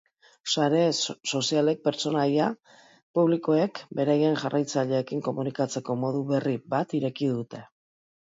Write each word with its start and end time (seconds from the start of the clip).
Sare 0.51 0.77
sozialek 1.39 1.83
pertsonaia 1.87 2.47
publikoek 3.19 3.83
beraien 4.01 4.41
jarraitzaileekin 4.45 5.23
komunikatzeko 5.29 5.99
modu 6.07 6.25
berri 6.33 6.57
bat 6.77 6.99
ireki 7.03 7.31
dute. 7.37 7.63